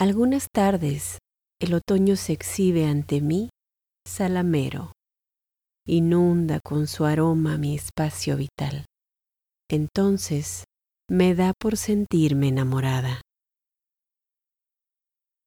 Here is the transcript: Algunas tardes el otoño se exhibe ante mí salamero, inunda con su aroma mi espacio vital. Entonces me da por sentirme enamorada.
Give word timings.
Algunas 0.00 0.46
tardes 0.54 1.18
el 1.60 1.74
otoño 1.74 2.14
se 2.14 2.32
exhibe 2.32 2.86
ante 2.86 3.20
mí 3.20 3.50
salamero, 4.06 4.92
inunda 5.88 6.60
con 6.60 6.86
su 6.86 7.04
aroma 7.04 7.58
mi 7.58 7.74
espacio 7.74 8.36
vital. 8.36 8.84
Entonces 9.68 10.62
me 11.10 11.34
da 11.34 11.52
por 11.52 11.76
sentirme 11.76 12.46
enamorada. 12.46 13.22